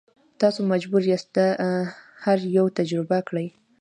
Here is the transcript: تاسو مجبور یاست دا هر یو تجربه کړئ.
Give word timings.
تاسو 0.41 0.59
مجبور 0.71 1.01
یاست 1.11 1.29
دا 1.35 1.45
هر 2.23 2.39
یو 2.57 2.65
تجربه 2.77 3.17
کړئ. 3.27 3.47